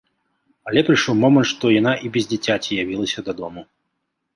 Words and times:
Але 0.71 0.83
прыйшоў 0.87 1.15
момант, 1.23 1.47
што 1.53 1.65
яна 1.79 1.95
і 2.09 2.13
без 2.19 2.25
дзіцяці 2.35 2.83
явілася 2.85 3.19
дадому. 3.33 3.61